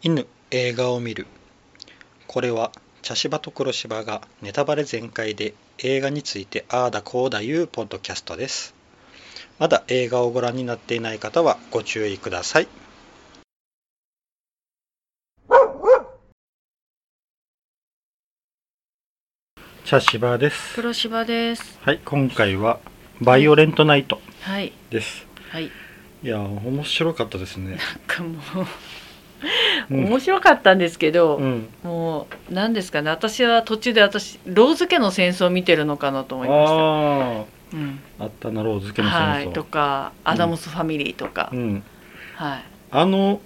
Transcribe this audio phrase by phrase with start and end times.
[0.00, 1.26] 犬映画を見る。
[2.28, 2.70] これは
[3.02, 8.74] 茶芝と黒芝がネタバレ全開で映画についてああだこうだいうポッドキャストです。
[9.58, 12.68] まだ映画をご覧になっていない方はご注意ください。
[19.84, 20.74] 茶芝です。
[20.76, 21.76] 黒芝です。
[21.82, 22.78] はい今回は
[23.20, 24.72] バイオレントナイトはい。
[24.90, 25.26] です。
[25.50, 25.72] はい。
[26.22, 27.70] いや面白かったですね。
[27.70, 28.66] なんかもう、うん
[29.90, 33.10] 面白かったんですけど、うんもう何ですかね。
[33.10, 36.72] 私は途中で私ローズ家の戦争を見てるのかなと思いました。
[36.72, 38.00] あうん。
[38.18, 39.52] ああったなローズ家の戦争、はい。
[39.52, 41.82] とかアダムスファミリーとか、うん
[42.34, 42.64] はい。
[42.90, 43.40] あの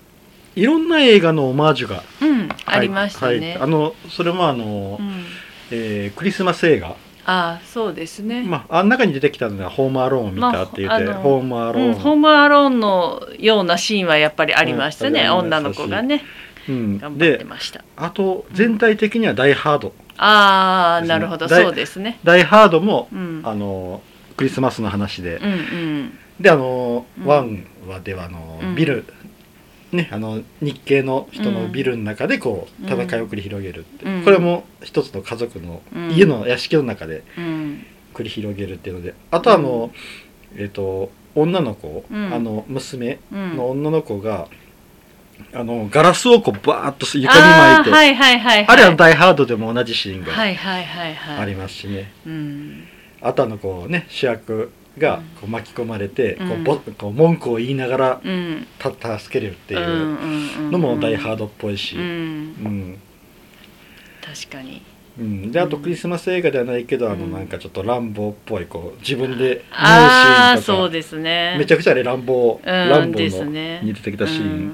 [0.55, 3.57] いろんな映画のオマージュがうん、ありましたはいね。
[3.61, 5.25] あのそれもあの、うん。
[5.71, 8.43] えークリスマス映画、ああ、そうですね。
[8.43, 16.25] まあ、あん中に出てきたのが「ホームアローン」見たって言って、まあホームアローン、うん、ホームアローンのようなシーンはやっぱりありましたね、うん女の子がね。
[16.69, 16.99] うん。
[16.99, 17.85] 頑張ってでました。
[17.97, 21.15] あと全体的には「ダイ・ハード」ああですね。
[21.15, 22.19] なるほどそうですね。
[22.25, 23.43] ダイ・ハードも、うん。
[23.45, 24.03] あの
[24.37, 26.19] クリスマスの話で、うんうん。
[26.41, 27.27] であの、うん。
[27.27, 28.75] ワンはではあの、うん。
[28.75, 29.05] ビル
[29.93, 32.89] ねあの日系の人のうんビルの中でこううん。
[32.89, 34.21] 戦いを繰り広げるって、う。
[34.21, 34.25] ん。
[34.25, 36.11] これも一つの家族の、うん。
[36.11, 37.85] 家の屋敷の中でうん。
[38.15, 39.91] 繰り広げるっていうのであとあの、
[40.57, 42.35] えっ、と女の子、うん。
[42.35, 43.57] あの娘うん。
[43.57, 44.49] の女の子が、
[45.55, 48.77] あのガラスをこうバーッと床にあ巻いてあ,、ーはいはいはいはい。
[48.77, 51.39] れは「ダイ・ハード」でも同じシーンがはいはいはいはい。
[51.39, 52.85] ありますしね、うん。
[53.21, 58.67] あとあのこうね主役がこう巻き込まれて、こううんぼこう文句を言いながらうん。
[58.79, 62.47] た助けるっていうのも「ダイ・ハード」っぽいし、ううん。
[62.93, 62.99] ん
[64.21, 64.83] 確かに。
[65.19, 65.53] うん。
[65.53, 67.33] であとクリスマス映画ではないけど、あのうん。
[67.33, 71.57] なんかちょっと乱暴っぽいこう自分で縫うシーンとかそうですね。
[71.59, 73.81] めちゃくちゃあれ乱暴、うん乱暴のね。
[73.83, 74.73] に出てきたシーン、うん。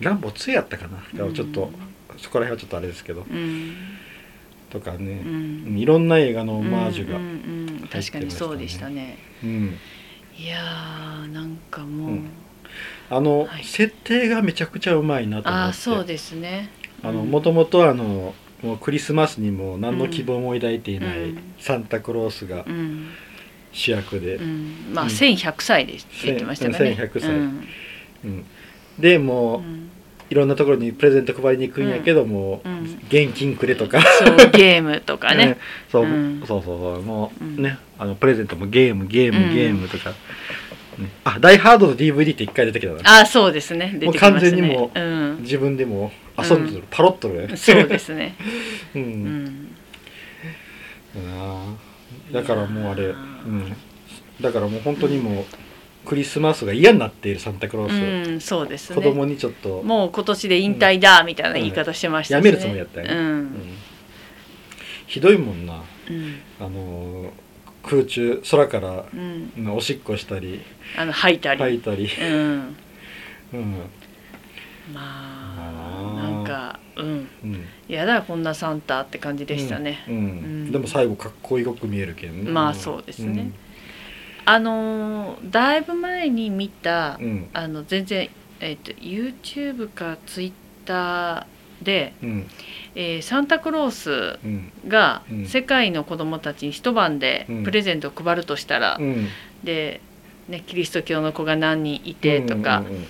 [0.00, 1.32] 乱暴2やったかな？
[1.32, 1.70] ちょっと、
[2.16, 3.74] そこら辺はちょっとあれですけど、うん。
[4.70, 5.78] とかね、うん。
[5.78, 7.59] いろんな映画のオマージュが、うん
[7.90, 9.18] 確かにそうでしたね。
[9.42, 9.78] うん。
[10.38, 12.30] いやーなんかもう、うん。
[13.10, 13.64] あの、はい。
[13.64, 15.64] 設定がめちゃくちゃうまいなと思って。
[15.66, 16.70] ああそうですね。
[17.02, 21.54] もともとあのもうクリスマスにも何の希望も抱いていないうん。
[21.58, 23.08] サンタクロースがうん。
[23.72, 25.10] 主役で、うん、まあ、うん。
[25.10, 26.76] 1100歳でって言ってましたね。
[26.76, 27.30] 1100歳。
[27.30, 27.68] うん。
[28.24, 28.44] うん。
[28.98, 29.90] でもう、うん
[30.30, 33.00] いろんなところにプレゼント配りに行くんやけども、うん。
[33.08, 35.58] 現金くれとか、そうゲームとかね。
[35.90, 36.42] そう,、うん。
[36.46, 37.02] そうそうそう。
[37.02, 37.62] もううん。
[37.62, 39.54] ねあのプレゼントもゲームゲーム、うん。
[39.54, 43.00] ゲームとか、ね、あダイハードの DVD って一回出てきたな。
[43.18, 43.96] ああそうですね。
[43.98, 48.36] 出て完全にもううん、自分でも遊んでる、パロッとるねそうですね。
[48.94, 49.74] う、うん。
[52.32, 53.14] だからもうあれ、うー
[53.48, 53.76] ん、
[54.40, 55.44] だからもう本当にもう、
[56.10, 58.96] クリスマスが嫌になっているサンタクロース、うん、そうですね。
[58.96, 62.48] 子供にちょっと、もう今年で引退だみたいな言い方してましたしね。
[62.48, 63.52] やめるつもりやったよね、ううんん。
[65.06, 66.40] ひどいもんなうん。
[66.58, 67.30] あのー
[67.84, 69.52] 空中空からうん。
[69.56, 70.60] うんおしっこしたり
[70.98, 71.60] あの吐いたり。
[71.60, 72.76] 吐いたり、うん。
[73.52, 73.74] うん
[74.92, 77.28] まあなんかうん。
[77.44, 80.04] うん、やだこんなサンタって感じでしたね。
[80.08, 83.52] うんうんでも最後かっこよく見えるけんねまあそうですね
[84.52, 87.24] あのーだいぶ前に見た、うん。
[87.24, 88.28] うんあの全然、
[88.60, 91.46] えっと YouTube か Twitter
[91.82, 92.46] で、うん。
[92.94, 94.72] えーサンタクロースうん。
[94.88, 95.46] がうん。
[95.46, 97.64] 世界の子供たちに一晩でうん。
[97.64, 99.28] プレゼントを配るとしたら、うん。
[99.62, 100.00] で、
[100.48, 103.06] ね、キリスト教の子が何人いてとか、うん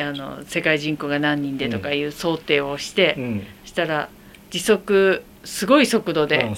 [0.00, 3.16] あの世界人口が何人でとかいう想定をして、
[3.64, 4.08] したら
[4.50, 6.54] 時速すごい速度あで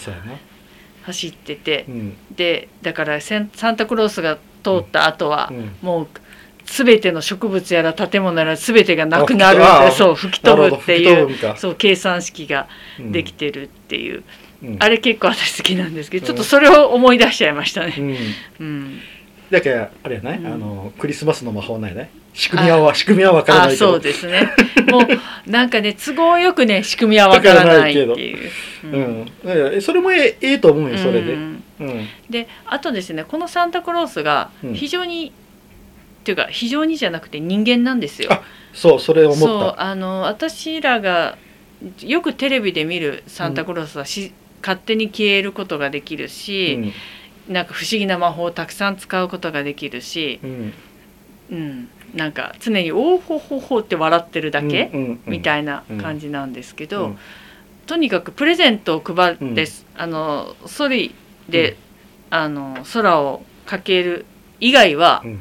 [1.02, 2.16] 走っててう、ん。
[2.34, 5.76] でだからセンサンタクロースが通った後は、うん。
[5.82, 6.08] もう
[6.64, 12.68] 全ての植物やら建物やら全てがなくなるあってそう吹き飛ぶっていうそう計算式が
[12.98, 13.12] うん。
[13.12, 14.22] できてるっていう、
[14.62, 14.76] うん。
[14.78, 16.26] あれ結構私好きなんですけど、うん。
[16.28, 17.94] ちょっとそれを思い出しちゃいましたね。
[17.98, 18.16] うん。
[18.60, 19.00] うん、
[19.50, 20.46] だからあれやない、うん。
[20.46, 23.92] あのクリスマスの魔法ないね仕組みはわ仕組みはわからあないけど。
[23.92, 24.52] そうですね。
[24.90, 25.02] もう
[25.50, 28.50] なんかね都合よくね仕組みはわからないっていう。
[28.84, 31.86] うん、いやいやそれもええええと思うよそれで、ううん。
[31.86, 34.74] んであとですねこのサンタクロースがうん。
[34.74, 35.32] 非常に、
[36.20, 38.32] っていうか非常にじゃなくて人間なんですよ。
[38.32, 38.42] あ
[38.72, 41.36] そうそれ思そうったあの私らが
[42.00, 44.32] よくテレビで見るサンタクロースはし、
[44.62, 46.92] 勝手に消えることができるし、
[47.48, 50.72] なんか不思議な魔法をたくさん使うことができるし、うん。
[51.50, 54.90] うん、なんか常に「おーほほほ」って笑ってるだけ、
[55.26, 57.18] みいたいな感じなんですけど、うん
[57.86, 59.66] とにかくプレゼントを配って、うん。
[59.96, 61.14] あのソリ
[61.48, 61.76] で、
[62.30, 64.24] あの空をかける
[64.60, 65.40] 以外はうん。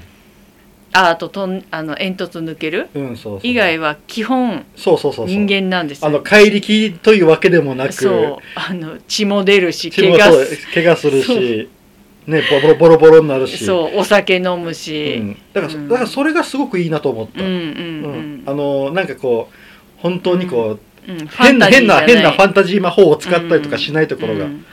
[0.93, 6.07] ああととんあの煙突抜けるうんそうそう以外は基本そうそうそう人間なんですよ。
[6.09, 8.37] あの怪力というわけでもなくそう。
[8.55, 10.17] あの血も出るし怪我
[10.73, 11.69] 怪我するし
[12.27, 13.65] ねボロボロボロになるし。
[13.65, 15.87] そうお酒飲むうし、ん、だから、うん。
[15.87, 18.43] だからそれがすごくいいなと思った、うん、うんうん。
[18.45, 20.79] あのなんかこう本当にこう、
[21.37, 24.65] 変な変な変なファンタジー魔法を使ったりとかしないところが、うん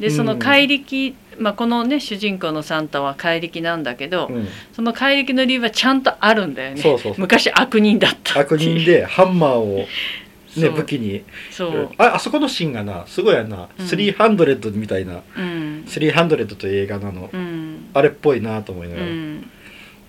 [0.00, 4.48] でその怪力、まあ、このね主人公のサンタは怪力なんだけど、うん。
[4.72, 6.82] その怪力の理由はちゃんとあるんだよね。
[6.82, 7.20] そうそうそう。
[7.20, 9.86] 昔悪人だった悪人でハンマーを、
[10.56, 11.22] ね、武器に。
[11.50, 13.86] そう、ああそこのシーンがなすごいやな、うん。
[13.86, 15.84] 300みたいなうん。
[15.86, 17.88] 300という映画なの、うん。
[17.94, 19.36] あれっぽいなと思いなうがら、うん。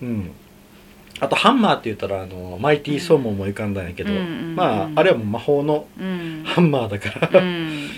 [0.02, 0.30] ん。
[1.20, 6.42] あとハンマーって言ったらあのマイティーソーモンも浮かんだんやけど、うんうんまああれはもう魔法のうん。
[6.44, 7.88] ハンマーだから、うん。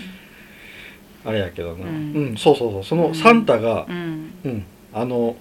[1.25, 2.83] あれやけどな、ううんんそうそうそう。
[2.83, 4.31] そのサンタがう、ん。
[4.45, 5.35] うんあの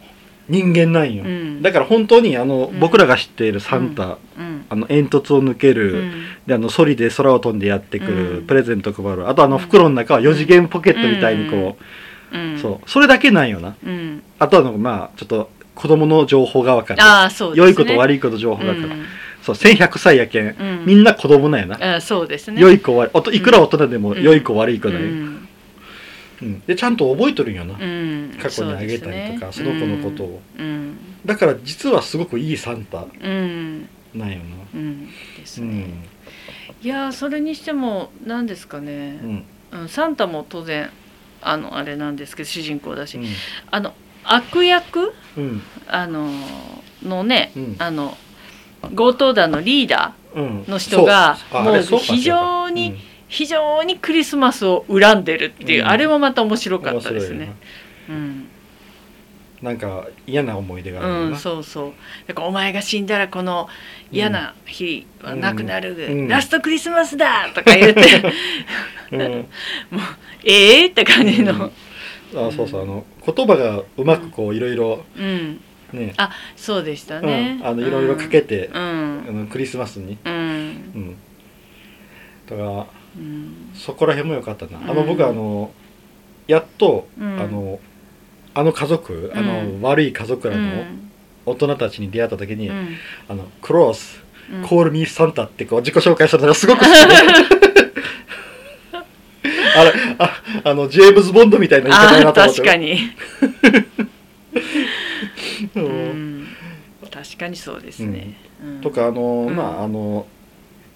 [0.49, 1.63] 人間なんよ、うん。
[1.63, 2.79] だから本当にあの、うん。
[2.79, 4.65] 僕らが知っているサンタ、うん。
[4.69, 6.13] あの煙突を抜けうる、ん。
[6.47, 8.47] であのソリで空を飛んでやってくる、うん。
[8.47, 11.77] プレゼント配るあとあの袋の中は4次元ポケットみたいにこ
[12.33, 12.59] う、うん。
[12.59, 13.75] そうそれだけなんよな。
[13.85, 14.23] うん。
[14.39, 17.59] あとはあのまあちょっと子供の情報が分かる、ああそうね。
[17.59, 19.05] 良いこと悪いこと情報が分かる、うん。
[19.43, 20.85] そう1100歳やけん、うん。
[20.87, 22.61] みんな子供なんやな、あそうですね。
[22.61, 24.23] 良い子悪いいくら大人でもうん。
[24.23, 25.03] 良い子悪い子だよ、
[26.43, 26.49] うん。
[26.49, 28.39] うんでちゃんと覚えとるんよな、うん。
[28.41, 30.43] 過去にあげたりとかそ,、の子のことを。
[30.59, 30.97] うん。
[31.25, 33.89] だから実はすごくいいサンタうん。
[34.15, 34.45] なんよな。
[34.75, 35.07] うん。
[35.07, 35.13] で
[35.47, 36.87] すね、うん。
[36.87, 39.45] いやーそれにしても何ですかうね、ん。
[39.73, 40.91] うん、サンタも当然
[41.43, 43.27] あのあれなんですけど主人公だし、うん。
[43.71, 43.95] あの
[44.25, 45.13] 悪役？
[45.37, 45.63] うん。
[45.87, 46.31] あの
[47.03, 47.77] のね、うん。
[47.79, 48.17] あの
[48.95, 50.65] 強盗団のリーダうん。
[50.69, 55.89] の人がもう非常に非常にクリスマスを恨んでるっていう、うん。
[55.89, 57.55] あれもまた面白かったですね。
[58.09, 58.49] うん、
[59.63, 61.93] ななんか嫌な思い出があるようん、な、そうそう。
[62.29, 63.69] だからお前が死んだらこの
[64.13, 66.29] 嫌な日はなくなる、うん。
[66.29, 68.33] ラストクリスマスだとか言って。
[69.13, 69.47] うん。
[70.45, 71.73] ええって感じの、
[72.35, 72.83] あそうそう。
[72.83, 75.61] あの言葉がうまくこういろいろうん、
[75.93, 79.27] ね、あそうでしたうね、ん、あのいろいろかけて、うん。
[79.29, 80.33] あのクリスマスに、うん。
[80.35, 80.39] う
[80.99, 81.17] ん、
[82.49, 82.87] だから
[83.17, 83.71] うん。
[83.75, 85.71] そこら辺も良かったな、あのうん僕あの
[86.47, 87.41] やっと、うん。
[87.41, 87.81] あの
[88.55, 91.11] あの家族あの、うん悪い家族うらのん。
[91.45, 92.97] 大人たちに出会った時に、うん。
[93.29, 94.23] あのクロース
[94.53, 94.63] うん。
[94.63, 96.97] コールミーサンタってこう自己紹介したのがすごく好きで。
[99.79, 102.61] あれああのジェームズ・ボンドみたいな言い方だあなと思って。
[102.63, 102.99] 確かに、
[107.13, 108.35] 確かにそうですね、
[108.65, 108.81] うん。
[108.81, 109.57] とかあの、うん。
[109.57, 110.27] まああの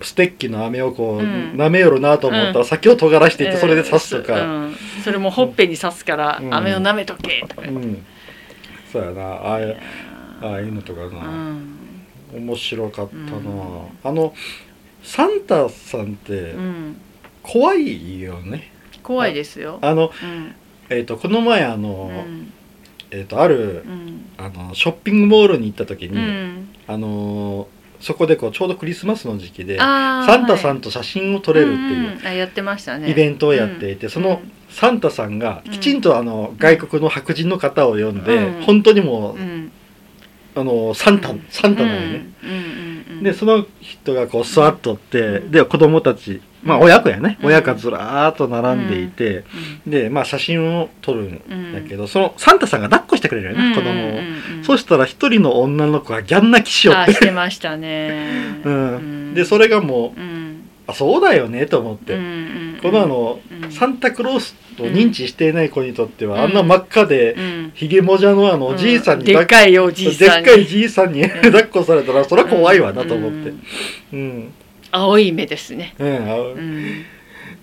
[0.03, 1.53] ステッキの飴をこう、うん。
[1.57, 2.65] 舐めよるなと思ったら、うん。
[2.67, 4.77] 先を尖らしていってそれで刺すとか、うん。
[5.05, 6.55] それもほっぺに刺すから、うん。
[6.55, 8.05] 飴を舐めとけとか、うん。
[8.93, 9.23] そうやな。
[9.23, 9.59] ああ
[10.43, 11.77] ああいうのとかな、ん。
[12.35, 13.83] 面白かったな、うん。
[14.03, 14.35] あの
[15.03, 17.01] サンタさんってうん、
[17.43, 18.73] 怖いよね。
[19.03, 19.79] 怖いですよ。
[19.83, 20.55] あの、うん。
[20.89, 22.53] えー、とこの前あうの、ん。
[23.11, 24.31] えー、とあるうん。
[24.39, 26.69] あのショッピングモールに行った時に、うん。
[26.87, 27.69] あの
[28.01, 32.27] そこでこうちょうどクリスマスの時期でサンタさんはと写真を撮れるっていう、んん。
[32.27, 33.11] あやってましたね。
[33.11, 34.11] イベントをやっていて、うん。
[34.11, 38.63] そのサンタさんがきちんとあの、外国の白人の方を呼んで、うん。
[38.63, 39.73] 本当にもう、うん。
[40.57, 42.27] あのサンタ、サンタなのね、
[43.23, 45.51] でその人がこう座っとって、うん。
[45.51, 47.47] で子供たちまあうん親子やね、うん。
[47.49, 49.45] 親がずらーっと並んでいて、
[49.87, 57.13] でまあ写真を撮るんだけど、そのサンタさんが抱っこしてくれるよね、子供を、そしたら一人の女の子がギャン泣きしよって。
[57.13, 58.61] あしてましたね。
[58.65, 60.41] うん、でそれがもううん。
[60.87, 62.19] あそうだよねと思って、
[62.83, 63.71] このあの、うん。
[63.71, 66.43] サンタクロースを認知していない子にとっては、うん。
[66.43, 67.73] あんな真っ赤で、うん。
[67.75, 70.45] ひげもじゃのあのおじいさんにでっかいおじいさんに。
[70.45, 73.53] でっかいじいさんに抱っこされたらそりゃ怖いわなと思って。
[74.13, 74.19] うん。
[74.19, 74.53] うん
[74.93, 75.95] 青い目ですね。
[75.99, 77.05] うん、あうん。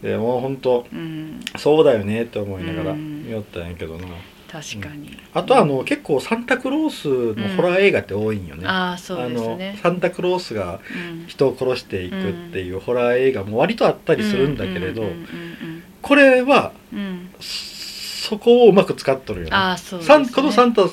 [0.02, 1.40] でもう本当うん。
[1.58, 3.24] そうだよねって思いながらうん。
[3.26, 4.08] 見よったんやけどな。
[4.50, 5.18] 確かに。
[5.34, 9.78] あとあの結構サンタクロースのホラー映画って多いんよね、ああそうですのね。
[9.84, 10.80] サンタクロースが
[11.20, 11.28] うん。
[11.28, 15.08] 人を殺していくっていうホラー映画も割とあったりするんだけれど、うん。
[15.10, 15.84] うん。
[16.02, 17.00] これはうん。
[17.00, 17.30] うん。
[17.40, 19.52] そこをうまく使っとるよね。
[19.56, 20.26] ああそうですサね。
[20.26, 20.84] ンこのサンタ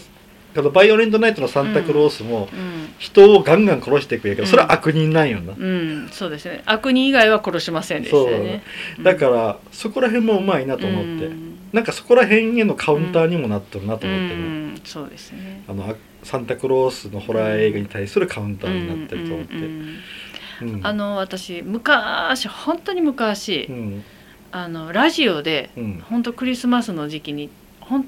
[0.54, 6.62] このバイオレントナイトのサンタクロースもうん人をガンガン殺していくんやけどそれは悪人なんよな、うんそうですね。
[6.64, 8.62] 悪人以外は殺しませんでしたよね。
[9.02, 11.58] だからそこら辺もうまいなと思って、うん。
[11.72, 15.64] なんかそこら辺へのカウンターにもなっとるなとう思ってね、んそうですね。
[15.68, 19.98] あのあサンタクロースのホラー映画に対するカウンターになってると思って、うんうん
[20.62, 20.74] うん。
[20.76, 20.86] うん。
[20.86, 24.04] あの私昔本当に昔、うん。
[24.52, 26.04] あのラジオでうん。
[26.08, 28.06] 本当クリスマスの時期にほん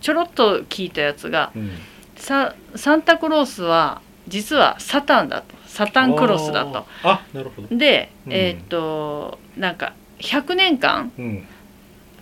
[0.00, 1.70] ちょろっと聞いたやつがうん。
[2.16, 5.54] ササンタクロースは実はサタンだと。
[5.66, 6.86] サタンクロスだと。
[7.02, 7.76] あなるほど。
[7.76, 8.32] で、うん。
[8.32, 11.46] えーっとなんか100年間うん。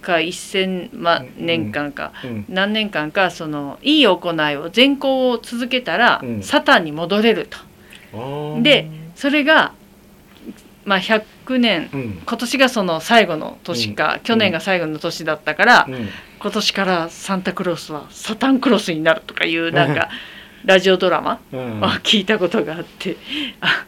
[0.02, 2.44] か1,000万年間か、うん。
[2.48, 6.42] 何年間かそのいい行いを善行を続けたら、うん。
[6.42, 7.58] サタンに戻れると。
[8.62, 9.72] でそれが、
[10.84, 12.22] まあ、100年うん。
[12.26, 16.08] 今年がその最後の年か、去年が最後の年だったから、うん
[16.44, 20.10] 今年からサンタクロースはサタンクロスになるとかいうなんか
[20.66, 21.82] ラジオドラマうん。
[21.82, 23.16] を聞いたことがあって
[23.62, 23.86] あ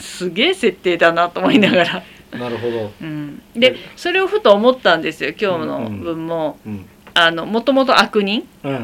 [0.00, 2.02] すげえ設定だなと思いながら、
[2.36, 2.92] なるほど。
[3.00, 6.58] うん、でそれをふと思ったんですよ今日の分も。
[6.66, 6.86] うん。
[7.14, 8.78] あのもともと悪人、うんう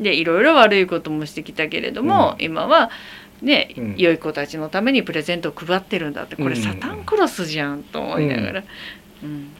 [0.00, 2.90] ん、でいろいろ悪いこともしてきたけれども、今は
[3.42, 3.94] ね、うん。
[3.96, 6.34] 良い子たちのためにプレゼントを配ってるんだって。
[6.34, 6.62] これうん。
[6.62, 8.64] サタンクロスじゃんと思いながら。
[9.22, 9.50] うん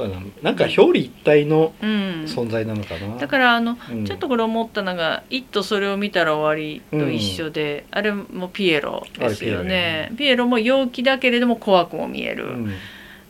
[0.00, 2.24] そうやななんか表裏一体のうん。
[2.26, 3.16] 存在なのかな。
[3.16, 4.04] だからあの、うん。
[4.04, 10.10] ちょっとこれ思ったのが「イット!」それを見たら終わりと一緒で、あれもピエロですよね。
[10.16, 12.48] ピエロも陽気だけれども怖くも見える、う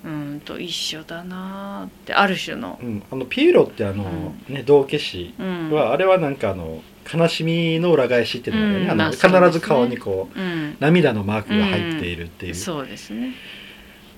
[0.04, 3.02] うん、んと一緒だなーってある種の、うん。
[3.10, 5.70] あのピエロってあのね道化師うん。
[5.70, 8.84] はあれはなんかあの悲しみの裏返しっていうのがね。
[8.84, 8.90] うん。
[8.90, 9.16] あのね。
[9.16, 12.54] 必ず顔にこううん、涙のマークが入っているっていう。
[12.54, 13.34] そうですね、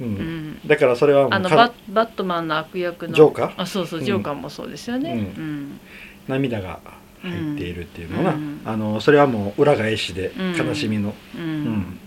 [0.03, 0.51] ううん。
[0.53, 3.15] ん、だからそれはもあのババットマンの悪役の。
[3.15, 3.53] ジョーカー？
[3.57, 4.05] あそうそううん。
[4.07, 5.19] ジョーカーもそうですよね、うん。
[5.19, 5.81] うん。
[6.29, 6.81] 涙が
[7.23, 8.61] 入っているっていうのは、うん。
[8.65, 10.67] あのそれはもう裏返しでうん。
[10.67, 11.99] 悲しみの、うん。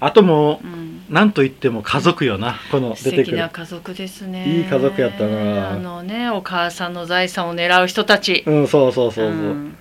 [0.00, 0.70] あともうん。
[0.70, 0.74] う
[1.10, 3.26] 何と言っても家族よなこの素出てくる。
[3.28, 4.58] 敵な家族ですね。
[4.58, 5.70] いい家族やったな。
[5.70, 8.44] あのねお母さんの財産を狙う人たち。
[8.46, 9.76] うんそうそうそうそう、ん。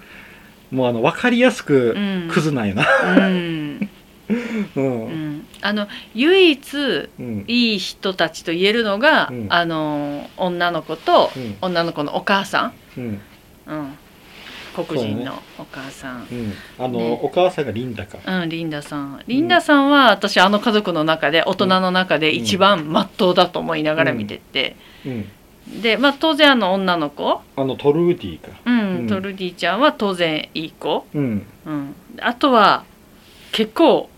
[0.71, 2.29] もうあの分かりやすくうん。
[2.31, 2.85] クズなんやな。
[3.27, 3.56] うん
[4.75, 4.83] うん。
[4.83, 5.37] ううん。
[5.37, 7.45] んあの唯一うん。
[7.47, 9.47] いい人たちと言えるのが、うん。
[9.49, 11.57] あの女の子とうん。
[11.61, 13.21] 女の子のお母さん、うん。
[13.67, 13.97] うん、
[14.73, 16.53] 黒人のお母さん、うん。
[16.79, 17.19] あの、ね。
[17.21, 18.17] お母さんがリンダか。
[18.25, 19.21] うん、リンダさん。
[19.27, 25.29] リンダさんは私あの家族の中で大人の中で一番まっとうだと思いながら見てて、うん。
[25.81, 28.49] で、まあ、当然あの女の子、あのトルーディか。
[28.65, 29.07] うんうん。
[29.07, 31.45] トルディちゃんは当然いい子、うん。
[31.65, 32.85] うん、あとは
[33.51, 34.09] 結構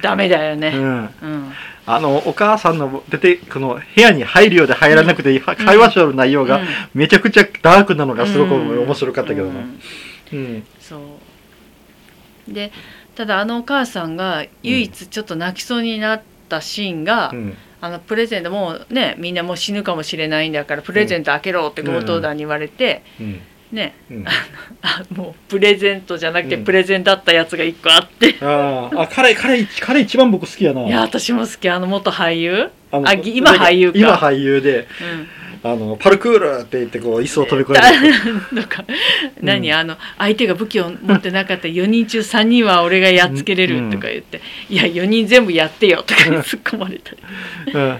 [0.00, 0.72] ダメだよね。
[0.74, 0.84] うん。
[0.84, 1.52] うん。
[1.84, 6.66] あのお母さんの出てこの部屋に入るようで入らなくて、は会話しよる内容がうん。
[6.94, 9.60] めちゃくちゃダークなのがすごくうん面白かったけどな。
[9.60, 9.78] うん。
[10.32, 10.66] うん。
[10.80, 10.96] そ
[12.48, 12.52] う。
[12.52, 12.72] で
[13.14, 17.56] ただあのお母さんが唯一ちょっと泣きそうになったシーンが、うん。
[17.80, 23.40] あのプレゼントもうねみんなもう死ぬかもしれないんだからプレゼント開けろって強盗団に言われて、うん
[23.72, 23.94] ね。
[24.10, 24.24] うん。
[24.82, 26.64] あもうプレゼントじゃなくてうん。
[26.64, 29.00] プレゼンだったやつが一個あって、あー。
[29.00, 30.82] あ彼彼彼一番僕好きやな。
[30.86, 31.68] いや私も好き。
[31.68, 33.98] あの元俳優、あ今俳優か。
[33.98, 34.86] 今俳優で
[35.64, 38.84] うん、あのパルクールって言ってこう椅子を飛び越えると か
[39.40, 47.18] 何、あの相手が武器を持ってなかった4人中3人は俺がやっつけれるとか言って「いや4人全部やってよ」とか突っ込まれたり。
[47.72, 47.98] うん。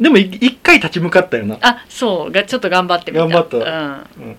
[0.00, 1.58] でもい一回立ち向かったよな。
[1.60, 2.32] あそう。
[2.32, 3.26] がちょっと頑張ってみた。
[3.26, 3.56] 頑張った。
[3.58, 4.36] うん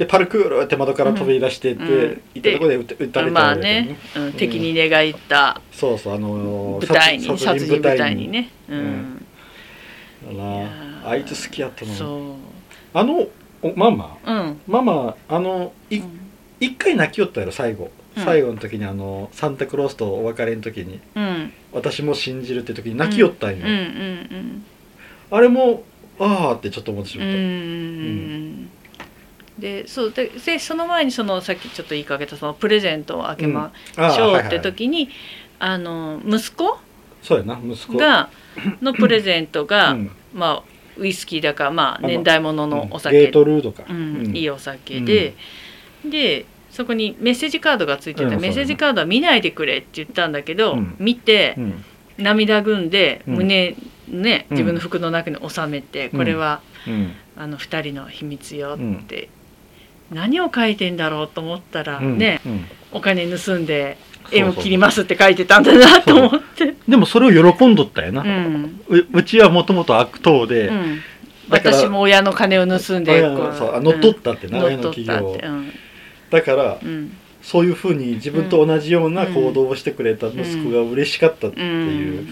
[0.00, 2.22] でパルクールって窓から飛び出してって、うん。
[2.34, 5.60] 行ったとこで撃たれたまあわけだよね、うん、敵に寝返った。
[5.72, 8.48] そうそうあのー舞台に殺殺人舞台にね。
[8.70, 8.80] ううん。
[8.80, 12.34] ん、だなあいつ好きやったなそ
[12.94, 13.28] あの
[13.60, 14.16] おママ？
[14.26, 14.60] ううん。
[14.66, 16.18] ママあのいうん。
[16.60, 18.24] 一回泣きよったやろ最後、うん。
[18.24, 23.70] 最後の時にあのサンタクロースとお別れの時にうん「私も信じる」って時に泣きよったんよ、うん。
[23.70, 24.64] うん。
[25.30, 25.84] あれも
[26.18, 27.24] ああってちょっと思ってしうん。
[27.24, 28.70] うまった、ん
[29.60, 35.08] でそうででその前にそのさっきちょっと言いかけたそのプレゼントを開けましょうって時に、
[35.58, 36.78] あの息子
[37.22, 37.98] そうやな息子。
[37.98, 38.30] が
[38.80, 40.10] のプレゼントが、うん。
[40.34, 40.62] まあ
[40.96, 45.34] ウイスキーだかまあ年代物のおゲ酒ートルードか、うんいいお酒で、
[46.04, 50.96] でそこにメッセージカードがついてて、メッセージカードは見ないでくれって言ったんだけど、うん。
[50.98, 51.84] 見てう、ん。
[52.18, 53.34] 涙ぐんでうん。
[53.36, 53.76] 胸
[54.08, 54.56] ねうん。
[54.56, 57.12] 自分の服の中に収めて、うんこれはうん。
[57.36, 58.96] あの2人の秘密ようん。
[58.98, 59.30] って、
[60.10, 62.64] 何を書いてんだろうと思ったら、うんねうん。
[62.92, 64.38] お金盗んでそうそう。
[64.38, 66.74] 絵を切りますって書いてたんだなと思って。
[66.88, 68.80] でもそれを喜んどったよな、ううん。
[69.12, 71.00] うちはもともと悪党で、うん。
[71.48, 74.64] 私も親の金を盗んで乗っ取ったってな、うん。
[74.66, 75.38] 親の企業。
[76.30, 77.16] だからうん。
[77.42, 82.28] そういうふうに自分と同じような行動をしてくれた息子が嬉しかったっていう、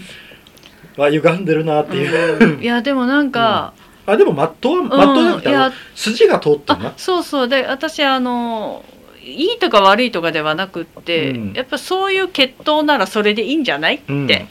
[0.97, 2.61] あ歪んでるなっていう、うん。
[2.61, 3.73] いやでもなんか、
[4.09, 6.89] あでもまっとうまっとうじゃなくて、うん筋が通ったな。
[6.89, 7.47] あそうそう。
[7.47, 8.83] で私あの
[9.21, 11.53] いいとか悪いとかではなくって、うん。
[11.53, 13.95] やっぱそういう血統ならそれでいいんじゃない？
[13.95, 14.47] って、うん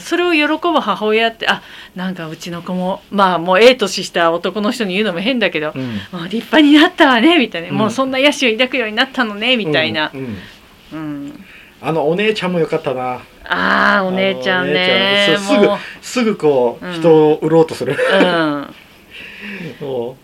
[0.00, 1.60] それを喜ぶ母親ってあ
[1.94, 5.82] なんかうちの子もまあもうええ年した男の人に言うのも変だけど、うん。
[6.10, 7.74] もう立派になったわねみたいな、うん。
[7.76, 10.10] もうそんな野心を抱くようになったのねみたいな。
[10.14, 11.44] う、ん。
[11.82, 13.20] あのお姉ちゃんもよかったな。
[13.46, 15.34] ああお姉ちゃんね。
[15.36, 15.64] あのお姉ちゃん。
[15.66, 15.78] もう。
[16.00, 17.94] すぐこう、うん人を売ろうとする。
[17.94, 18.74] うん
[19.80, 20.16] も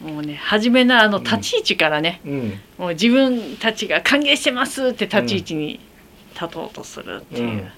[0.00, 5.80] もうね初めのあの立ち位置からね、う、うん、もう自分たちが歓迎してますって立ち位置に
[6.34, 7.68] 立とうとするっていう、うん。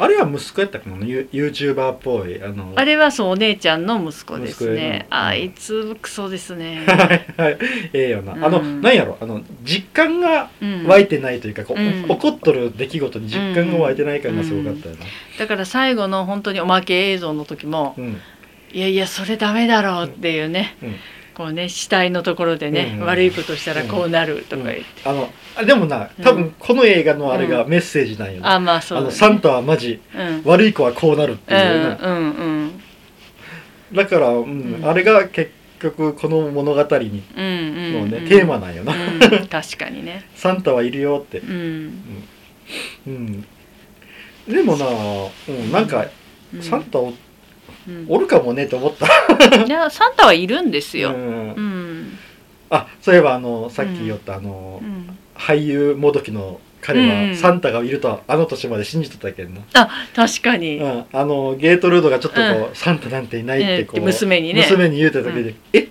[0.00, 2.72] あれは息子やったかなユ YouTuber っぽいあの。
[2.74, 5.06] あれはそうお姉ちゃんの息子ですね。
[5.10, 6.84] なあいつクソですね、
[7.92, 8.80] ええよな、あのうん。
[8.80, 10.84] なんやろあの実感がうん。
[10.86, 12.04] 湧いてないというか、こううん。
[12.08, 15.04] 起こっとる出来事に実感が湧いてない感がすごかったよな。
[15.38, 18.20] だから最後の本当におまけ映像の時もうん
[18.72, 20.96] 「いやいやそれダメだろ」うっていうね、うん。
[21.38, 28.40] こうね死体のところでね、うん悪いことしたらこうなるとか言って、あのあでもな多分この映画のあれがメッセージなんよ。
[28.40, 30.42] な、あまあそうだ、ね、あのサンタはマジうん。
[30.44, 32.82] 悪い子はこうなるってういうな、んうんうん。
[33.94, 34.84] だから、うんうん。
[34.84, 39.46] あれが結局この物語にうんうんのね、うんテーマなんよな、うん。
[39.46, 40.24] 確かにね。
[40.34, 41.38] サンタはいるよって。
[41.38, 42.24] うん、
[43.06, 43.44] うん。
[44.48, 46.04] でもな、うん、なんか
[46.52, 47.12] うん、サンタお
[47.88, 48.06] うん。
[48.08, 49.06] おるかもねと思った、
[49.56, 51.16] いやサンタはいるんですよ、うん。
[51.16, 52.18] うん。
[52.70, 55.18] あそういえばあのさっき言った、あのうん。
[55.34, 57.30] 俳優もどきの彼うん。
[57.30, 64.62] はサンタがいるとはあの年まで信じてたけんな、あ確かに、うん、あのゲートルードがちょっとこう、サンタなんていないってこう、ええ娘にね。
[64.62, 65.88] 娘に言うた時に、うえ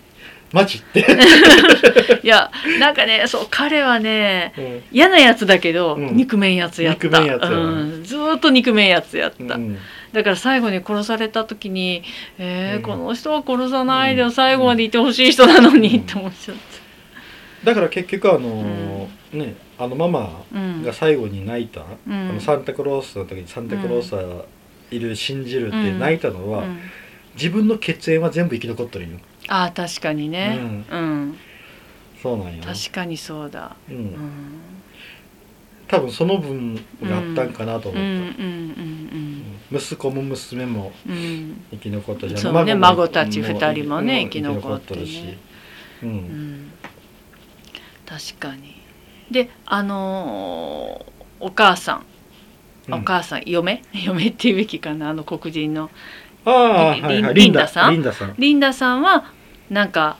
[0.53, 1.01] マジって、
[2.23, 2.49] いや
[2.79, 4.83] なんかねそう彼はねうん。
[4.91, 6.15] 嫌なやつだけど、うん。
[6.15, 7.07] 憎めんやつやった。
[7.07, 7.55] 憎めんやつう
[7.99, 9.77] ん、ずーっと憎めんやつやった、うん
[10.17, 12.01] だから最後に殺された時に
[12.39, 12.81] えーうん。
[12.81, 16.01] この人は殺さないで最後までいてほしい人なのに、うん。
[16.01, 16.57] って思っちゃっ
[17.63, 20.83] だから結局あの、ねあのママた、うん。
[20.83, 22.13] が最後に泣いた、うん。
[22.29, 24.45] あのサンタクロースの時にサンタクロースは
[24.89, 26.79] いる信じるって泣いたのは、うん。
[27.35, 29.19] 自分の血縁は全部生き残ってるんよ。
[29.49, 30.57] ああ確かにね。
[30.89, 31.37] うん、
[32.23, 32.63] そうなんよ。
[32.63, 34.05] 確かにそうだ、う、うん。
[34.05, 34.15] ん
[35.87, 41.13] 多分その分があったんかなとうん、うん思った、うん息子も娘もうん。
[41.13, 44.29] うん生き残ったじゃんそうねも孫たち二人もねうん。
[44.29, 45.37] 生き残ってねるし、
[46.03, 46.11] ううん。
[46.13, 46.71] ん
[48.05, 48.81] 確かに。
[49.29, 52.05] であのーお母さん。
[52.87, 52.93] うん。
[52.95, 53.83] お母さん嫁？
[53.93, 55.89] 嫁っていうべきかなあの黒人の。
[56.45, 56.53] ああ
[56.87, 57.33] はいはい。
[57.33, 57.93] リンダさん？
[57.93, 58.35] リンダさん。
[58.37, 59.31] リンダさんは
[59.69, 60.17] なんか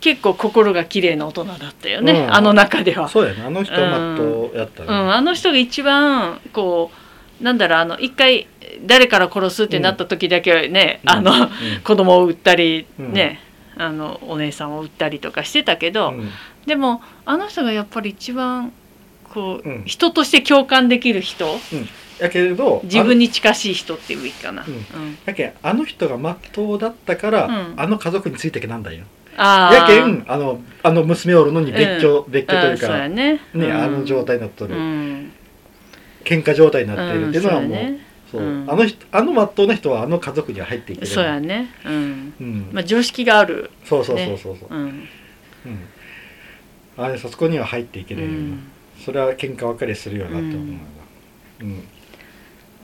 [0.00, 2.34] 結構心が綺麗な大人だったよね、うん。
[2.34, 3.08] あの中では。
[3.08, 7.03] そうやなあの人はマットやったね、うん、あの人が一番こう
[7.40, 8.46] なんだろうあの一回
[8.86, 11.10] 誰から殺すってなった時だけね、うん。
[11.10, 11.50] あの、うん。
[11.82, 13.12] 子供を撃ったり、うん。
[13.12, 13.40] ね
[13.76, 16.30] あのお姉さんを撃ったりとかしてたけど、うん。
[16.66, 18.72] でもあの人がやっぱり一番
[19.32, 19.84] こう、うん。
[19.84, 21.58] 人として共感できる人
[22.20, 24.64] やけれど自分に近しい人っていうべきかな。
[25.26, 27.74] やけんあの人がまっとうだったから、うん。
[27.76, 29.04] あの家族についてけなんだよ。
[29.36, 33.40] やけんあのあの娘おるのに別居、別居というかやね。
[33.54, 35.32] あの状態になっとる、うん
[36.24, 37.98] 喧嘩状態になっているっていうのはもう,、うやね。
[38.30, 38.42] そう。
[38.42, 38.70] うん。
[38.70, 41.68] あの人あのまっとうな人はあの家族には入っていけるそうやね。
[41.84, 42.34] うん。
[42.40, 42.68] うん。
[42.72, 43.70] まあ常識がある。
[43.84, 44.82] そうそうそうそうそう、うん。
[44.82, 45.08] うん。
[46.96, 48.58] あれそこには入っていけうるよな、ん。
[49.04, 50.78] それは喧嘩別れするよなって思うよな
[51.60, 51.84] うん、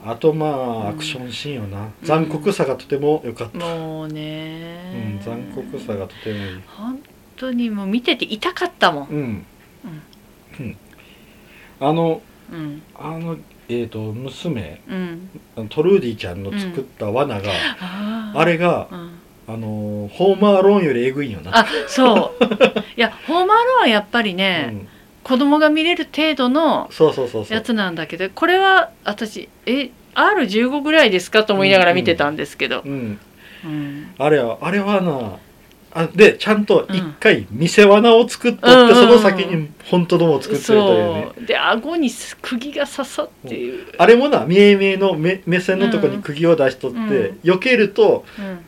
[0.05, 6.61] あとまあアクションシーンよな、残酷さがとても良かった、もううんね残酷さがとてもいい。
[6.67, 6.99] 本
[7.35, 9.07] 当にもう見てて痛かったもん。
[9.07, 9.45] うん、
[10.59, 10.77] うん。
[11.79, 12.81] あのうん。
[12.95, 13.37] あの
[13.69, 15.69] えー、と娘うん。
[15.69, 18.39] トルーディちゃんの作った罠が、あー。
[18.39, 19.11] あれがうん。
[19.47, 21.51] あのホーマーアローンよりえぐいんよな。
[21.59, 22.43] あそう。
[22.95, 24.87] いやホームアローンはやっぱりね、うん、
[25.23, 26.89] 子供が見れる程度の
[27.49, 32.81] やつなんだけどこれは私え R15 ぐらいですかと思いながら見てたんですけど。
[32.85, 33.19] う、ん、
[33.65, 34.13] うん。
[34.17, 35.37] あれはあれはな
[35.93, 38.95] あでちゃんとうん一回見せ罠を作っとって、うん。
[38.95, 41.45] その先に本当のも作ってるというね。
[41.45, 42.09] で顎に
[42.41, 47.05] 釘が刺さっていう、あれもな見え見えの目目線のとこに釘を出しとって、うん。
[47.43, 48.59] 避けるとうん。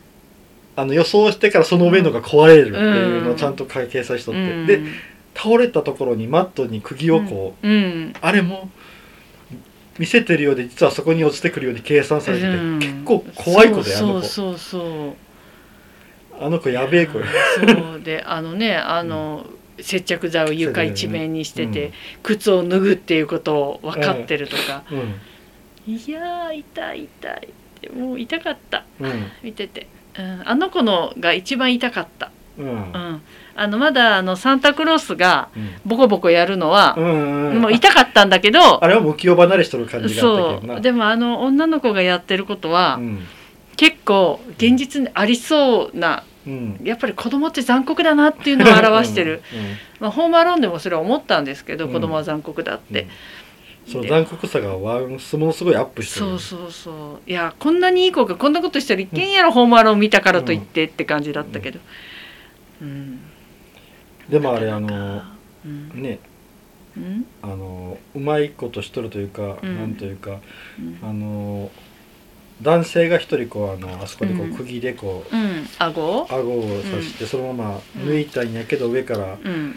[0.76, 4.66] あの予想してからその上のが壊れるっていうのをちゃんと計算しとって、うん。
[4.66, 4.80] で
[5.34, 8.12] 倒れたところにマットに釘をこう、うん。
[8.20, 8.68] あれも
[9.98, 12.78] 見せてるようで実はそこに落ちてくるように計算されてて、うん。
[12.80, 14.26] 結構怖い子であの子。
[14.26, 15.14] そうそうそう
[16.40, 17.18] あの子やべえ子。
[17.18, 17.24] よ
[17.56, 19.46] そうであのねあの、
[19.80, 21.92] 接着剤を床一面にしてて、
[22.22, 24.94] 靴を脱ぐっていうことを分かってるとか、う
[25.90, 25.94] ん。
[25.94, 28.84] いやー痛い痛いってもう痛かった。
[29.00, 29.30] うん。
[29.42, 32.30] 見てて、うん、あの子のが一番痛かった。
[32.58, 32.66] うん。
[32.66, 33.22] うん、
[33.56, 35.70] あのまだあのサンタクロースがうん。
[35.84, 40.74] ボコボコやるのは、もう痛かったんだけどあれはもう浮世離れしとる感じがあったけどな。
[40.74, 40.82] そう。
[40.82, 43.26] でもあの女の子がやってることは、うん
[43.76, 46.80] 結構現実にありそうなうん。
[46.82, 49.58] やっぱり子供って残酷だなっていうのを表してる、うん。
[49.60, 49.66] うん。
[50.00, 51.92] まあ、ホームアローンでもそれは思ったんですけど、うん。
[51.92, 53.08] 子供は残酷だって、
[53.86, 56.26] その残酷さがワものすごいアップしてる。
[56.26, 57.30] そうそうそう。
[57.30, 61.80] いやこんなにいい子がこんなことしたらいけんやろ、ホームアローン見たからといってって感じだったけど。
[62.82, 63.20] うん、
[64.28, 65.22] でもあれあの
[65.64, 66.02] うん。
[66.02, 66.18] ね。
[66.96, 67.26] うん？
[67.42, 69.76] あのうまいことしとるというか、うん。
[69.78, 70.40] なんというか
[70.78, 70.98] うん。
[71.02, 71.70] あの
[72.62, 74.54] 男性が一人こうあのあそこでこううん。
[74.54, 75.66] 釘でこう、うん。
[75.78, 76.26] 顎？
[76.30, 79.74] 顎を刺して、そのまま抜いたんやけど上からうん。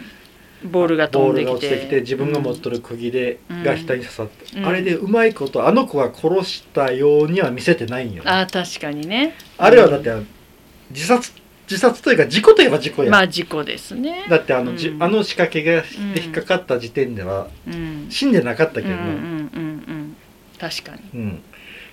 [0.64, 1.52] ボールが飛んできて。
[1.52, 3.62] 落ちてきて自分が持っとる釘で、うん。
[3.62, 4.66] が額に刺さって、うん。
[4.66, 9.34] あれでうまいことあの子は殺したようには見せてないんよね、あー確かにね。
[9.56, 10.10] あれはだって
[10.90, 11.32] 自殺
[11.70, 14.24] 自殺というか事故といえば事故や、まあ事故ですね。
[14.30, 15.02] だってあの,、じうん。
[15.02, 15.84] あの仕掛けが
[16.16, 18.06] 引っかかった時点ではうん。
[18.08, 20.16] 死んでなかったけどな、うんうんうんうん。
[20.58, 21.20] 確かに。
[21.20, 21.42] うん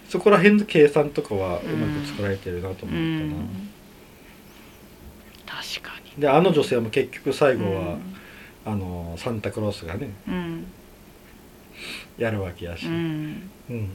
[0.07, 3.69] そこら辺の計算とかはうまく作られてるなと思ったな、うん。
[5.45, 6.21] 確かに。
[6.21, 7.97] であの女性も結局最後は、
[8.65, 10.65] あのサンタクロースがねうん。
[12.17, 13.31] やるわけやし、ううん。
[13.31, 13.89] んうん。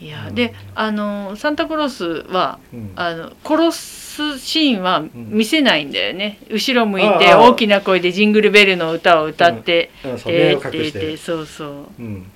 [0.00, 0.34] いやうん。
[0.34, 2.92] であのサンタクロースはうん。
[2.96, 10.18] あの殺すシーンは見せないんだよね、後ろ向いて大きな声でジングルベルの歌を歌ってうん。
[10.18, 11.16] そうて言て。
[11.16, 12.30] そうそう、うん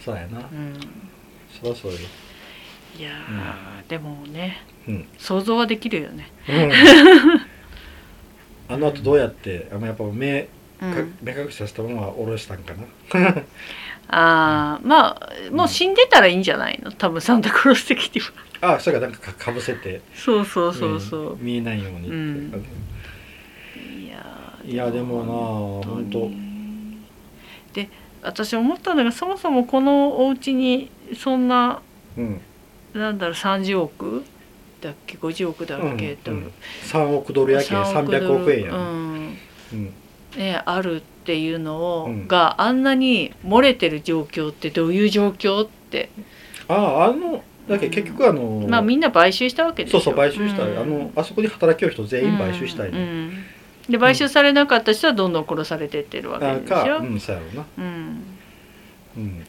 [0.00, 0.38] そうやな。
[0.38, 0.74] うん、
[1.60, 1.98] そりゃそうよ、
[2.98, 5.06] いやー、でもねうん。
[5.18, 6.72] 想像はできるよね、うん、
[8.74, 10.48] あの後どうやってあのやっぱ目
[10.80, 10.94] うん。
[10.94, 12.84] か目隠しさせたまま下ろしたんかな。
[14.10, 16.90] ああまあもう死んでたらいいんじゃないの？
[16.92, 18.32] 多分サンタクロース的には。
[18.60, 20.00] ああそれがなんかかかぶせて。
[20.14, 21.40] そうそうそうそう、ん。
[21.44, 22.58] 見えないようにって
[24.00, 25.24] いやーいやでもな
[25.92, 26.98] 本当に。
[27.74, 27.88] で
[28.22, 31.80] 私思ったのがそもそもこのお家にそんな
[32.16, 32.40] うん。
[32.94, 34.24] なんだろう30億
[34.80, 36.52] だっけ50億だっけ、うんうん
[36.84, 39.38] 3億ドルやけん3 300億円やうねん。
[39.72, 39.92] うん。
[40.36, 42.28] ね、あるっていうのを、うん。
[42.28, 46.10] があんなに漏れてる状況ってどういう状況って、
[46.68, 50.78] あああのだけど結局あの、まあみんな買収したわけでしょそうそう買収したい、うん。
[50.78, 53.44] あのあそこに働きよる人全員買収したいね、うんうん
[53.88, 57.64] で買収されなかった人はどんどん殺されてってるわけでしょ、かうんそうやろうな。
[57.78, 58.24] うん、
[59.16, 59.46] うん。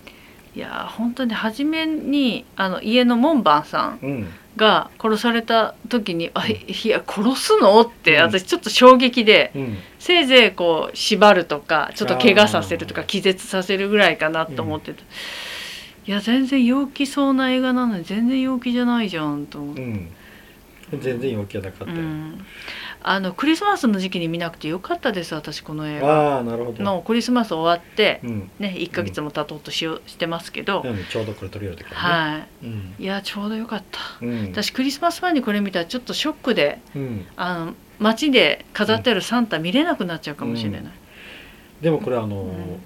[0.55, 4.27] いやー本当に初めにあの家の門番さんうん。
[4.57, 8.21] が殺された時に「あいや殺すの?」ってうん。
[8.23, 9.77] 私ちょっと衝撃で、うん。
[9.99, 15.01] せいぜいこう縛るとかちょっと怪我させるとか気絶させるぐらいかなと思ってた、
[16.07, 20.09] いや全然陽気そうな映画なのに全然陽気じゃないじゃんと思って、うん。
[20.99, 22.45] 全然陽気はなかったよ、うん
[23.01, 26.43] あのクリスマスの時期に見なくてよかったです私この映画。
[26.43, 31.05] のクリスマス終わってうん、ね1ヶ月も経とうとしようしてますけど、うん。
[31.05, 32.95] ちょうどこれ取り寄る時はうん。
[32.99, 33.99] いいやちょうどよかった。
[34.21, 34.51] うん。
[34.51, 40.83] 私クリスマス前にこれ見たらちょっとショックでうん、あの街で飾ってあるサンタ見れなくなっちゃうかもしれない、
[41.81, 42.79] でもこれあの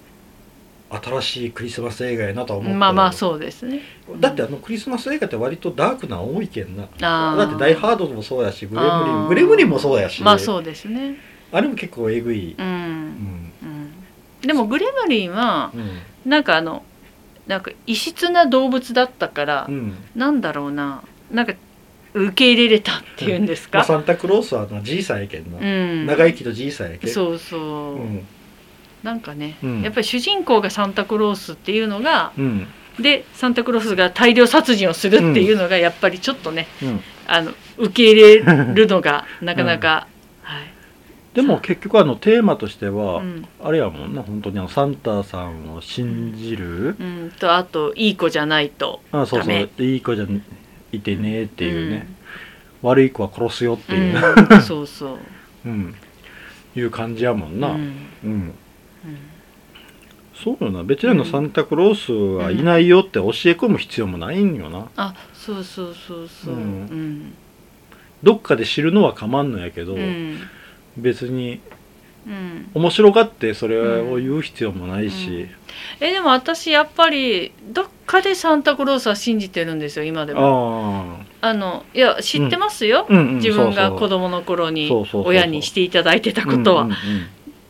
[1.01, 3.81] 新しいクリスマス映画やなとは思ったまあまあうそうですね。
[4.19, 6.87] だってあのクリスマス映画って割とダークな多いけんな。
[7.01, 7.37] あー。
[7.37, 10.21] だって「ダイ・ハード」もそうやしグレムリングレムリンもそうやし。
[10.21, 11.15] まあそうですね。
[11.51, 12.73] あれも結構えぐい、うん、うん。
[12.73, 13.93] うん、
[14.41, 15.99] でもグレムリンはうん。
[16.29, 16.83] なんかあの
[17.47, 19.95] なんか異質な動物だったから、うん。
[20.15, 21.03] なんだろうな。
[21.31, 21.53] なんか
[22.13, 27.09] 受け入れれたっていうんです まあ、か、サンタクロースはあのじいさんやけんな、うん、長生きのじいさんやけん。
[27.09, 28.25] そうそう、うん
[29.03, 29.81] なんかね、うん。
[29.81, 32.67] やっぱり主人公がサンタクロースっていうのがうん。
[32.99, 36.99] でサンタクロースが大量殺人をするっていうのがやっぱりちょっとね、うん。
[37.27, 38.39] あの受け入れ
[38.73, 40.07] るのが なかなか、
[40.43, 40.63] はい、
[41.33, 43.47] でも結局あのテーマとしては、うん。
[43.63, 49.69] あれやもんな本当にあのサンタさんを信じる、うん、とあといい子じゃないとあそうそう。
[49.79, 50.27] いい子じゃ
[50.91, 52.07] いてねっていうね、
[52.83, 54.61] 悪い子は殺すよってうんいう、うん。
[54.61, 55.17] そうそう、
[55.65, 55.95] うん。
[56.75, 57.79] いう感じやもんな、ううん
[58.27, 58.53] ん
[60.43, 60.83] そうよな。
[60.83, 64.87] 別にあのサンタクロースはいないよって教え込む必要もないんよな。
[64.97, 66.53] あそうそうそうそう。
[66.53, 66.63] ううん。
[67.27, 67.33] ん
[68.21, 70.39] どっかで知るのは構わんのやけど、うん。
[70.97, 71.59] 別に
[72.25, 72.69] うん。
[72.73, 75.47] 面白がってそれを言う必要もないし、
[75.99, 81.19] えでも私やっぱりどっかでサンタクロースは信じてるんですよ今でも。
[81.41, 86.89] ああのいや知ってますよ、自分が子供の頃に親にしていただいてたことは、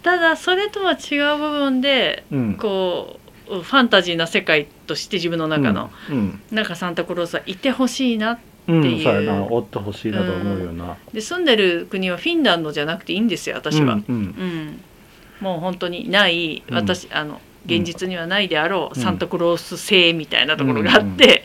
[0.04, 2.40] ただそれとは違う部分でうん。
[2.40, 6.42] うんこうファンタジーな世界として自分の中の、うん。
[6.50, 6.66] なん。
[6.66, 9.04] かサンタクロースはいてほしいなっうんいう。
[9.04, 9.44] そうやな。
[9.44, 14.16] 追ってほしいなと思うよな、で住んでる国はフィンランドじゃなくていいんですよ私は、うんうん。
[14.16, 14.82] うん。
[15.42, 16.76] もう本当にないうん。
[16.76, 19.04] 私、あの現実にはないであろう、うん。
[19.04, 21.44] サンタクロース星みたいなところがあって、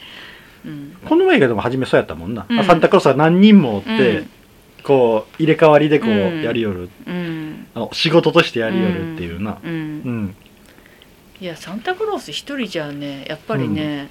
[0.65, 2.65] うんこの映画でも初めそうやったもんな、うん。
[2.65, 4.31] サンタクロースは何人もおって、うん
[4.83, 7.67] こう入れ替わりでこううんやりよる、うん。
[7.75, 9.59] あの仕事としてやりよるっていうな。
[9.63, 9.71] うん。
[9.71, 10.37] うん。
[11.41, 14.11] いやサンタクロース一人じゃねやっぱりね、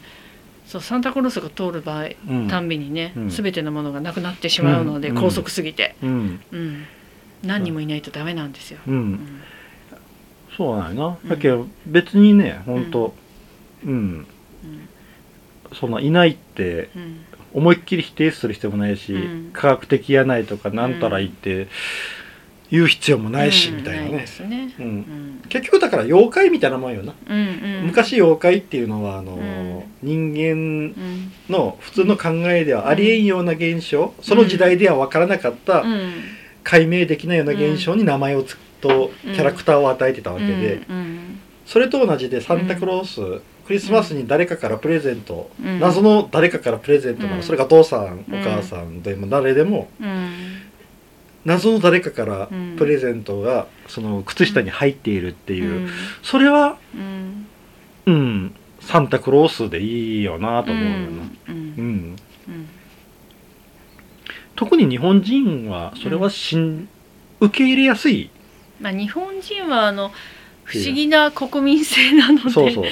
[0.66, 2.48] そうサンタクロースが通る場合、うん。
[2.48, 3.30] たんびにね、うん。
[3.30, 5.16] 全てのものがなくなってしまうので、うん。
[5.16, 6.40] 高速すぎて、うん。
[6.52, 6.86] うん、
[7.44, 8.80] 何人もいないとダメなんですよ。
[8.88, 9.14] ううん。
[9.14, 9.42] ん
[10.56, 11.30] そうなんやな、うん。
[11.30, 13.14] だけど別にねほんと
[13.86, 14.28] うん、うん。
[15.74, 15.92] そん。
[15.92, 17.26] ないないってうん
[17.58, 19.50] 思いっきり否定する必要もないし、うん。
[19.52, 21.68] 科学的やないとかなんたら言って
[22.70, 23.78] 言う必要もないし、うん。
[23.78, 24.26] みたいなね。
[24.78, 24.86] うん。
[24.86, 25.42] うん。
[25.50, 27.42] 結局だから妖怪みたいなもんよな、うんう
[27.82, 29.84] ん、昔妖怪っていうのはあの、うん。
[30.04, 31.32] 人間うん。
[31.50, 36.14] の普通の考えではありえんような現象、その時代では分からなかった、うん。
[36.64, 41.40] 解明できないような現象に名前をつくとキャラクターを与えてたわけで、うん。
[41.66, 45.80] それと同じでサンタクロース、クリスマスに誰かからプレゼント、うん。
[45.80, 47.44] 謎の誰かからプレゼントなの、うん。
[47.44, 50.62] それが父さんお母さんでも誰でもうん。
[51.44, 55.90] 謎の誰かからうんプレゼントがその靴下に入っているっていう、うん。
[56.24, 57.48] それはうん。
[58.06, 62.16] うんサンタクロースでいいよなと思うよな、うん。
[64.56, 66.88] 特に日本人はそれはしん、
[67.42, 68.30] 受け入れやすい？
[68.80, 70.12] まあ日本人はあの
[70.68, 72.86] 不思議な国民性なので、そうそう、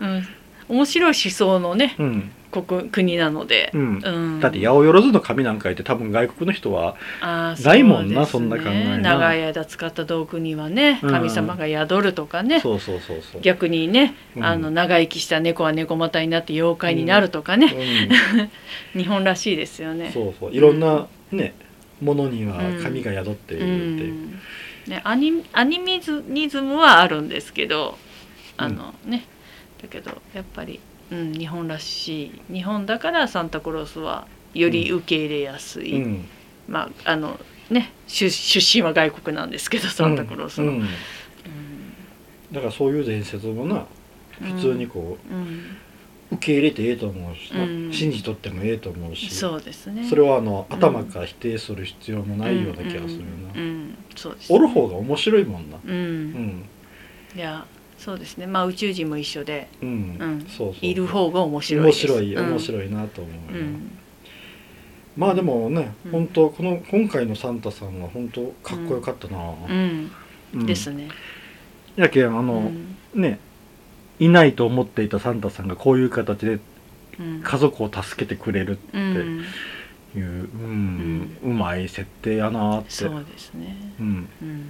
[0.00, 0.28] うん、
[0.68, 2.30] 面白い思想のねうん。
[2.50, 3.70] 国国なので。
[3.74, 4.02] う、ん。
[4.04, 8.48] うん、だって八百万の紙なんか言って多分外国の人はないもんなそね。
[8.48, 8.98] そんな考えな。
[8.98, 11.10] 長い間使った道具にはねうん。
[11.10, 13.40] 神様が宿るとかね、そうそうそうそう。
[13.40, 14.44] 逆にね、うん。
[14.44, 17.74] あの長生きした猫は猫股になって妖怪になるとかね、
[18.94, 19.00] うん。
[19.00, 20.10] 日本らしいですよね。
[20.12, 20.52] そうそう。
[20.52, 21.54] いろんなね
[22.02, 24.40] ものには神が宿っているっていう、うん
[24.86, 27.98] ね、アニアニミズニズムはあるんですけど
[28.56, 29.24] あの、ね
[29.82, 32.40] だけどやっぱり、うん、日本らしい。
[32.52, 36.28] 日本だからサンタクロースはより受け入れやすい、うん。
[36.68, 40.68] まああのね出出身は外国なんですけどサンタクロースの。
[40.68, 40.88] うんうん。
[42.52, 43.84] だからそういう伝説もな
[44.40, 45.36] 普通にこうん。
[45.38, 45.42] う
[46.32, 47.92] 受け入れてええと思うしな、うん。
[47.92, 50.04] 信じとってもええと思うしそうですね。
[50.08, 53.68] それはあのうん頭から否定する必要もないような気がするよな、うん。
[53.68, 53.98] うん。
[54.16, 55.76] そうです、おる方が面白いもんな。
[55.76, 56.32] う、うん。
[56.32, 56.68] ん
[57.34, 57.66] いや
[57.98, 58.46] そうですね。
[58.46, 59.92] まあ宇宙人も一緒でうん、う
[60.24, 60.46] ん。
[60.48, 62.50] そうそういる方が面白い面白いうん。
[62.50, 63.64] 面白いなと思うよ
[65.16, 66.12] まあでもね、うん。
[66.12, 70.10] 本当この今回のサンタさんは本当かっこよかったな、うん。
[70.54, 70.66] うん。
[70.66, 71.08] ですね。
[71.96, 72.96] やけんあうの、ん。
[73.14, 73.38] ね
[74.18, 76.58] いないと思っていたサンタさんがこういう形で
[77.18, 77.40] うん。
[77.42, 79.44] 家族を助けてくれるってうん
[80.14, 80.22] いう、う
[80.66, 81.38] ん。
[81.42, 82.90] うまい設定やなって。
[82.90, 83.76] そうですね。
[84.00, 84.68] うん、うん。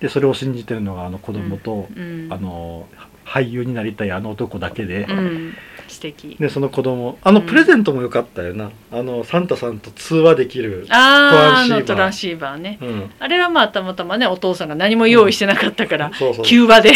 [0.00, 2.28] でそれを信じてるのがあの子供と、うん。
[2.30, 2.88] あの
[3.24, 5.54] 俳優になりたいあの男だけで、うん
[5.92, 7.18] 素敵でその子供。
[7.22, 7.46] あのうん。
[7.46, 12.78] プレゼントも良かったよな、あのサンタさんと通話できる、あーあのトトランシーバーね。
[12.80, 16.92] うん、あれはまあたまたまねお父さんが何も用意してなかったから、そうそう急場で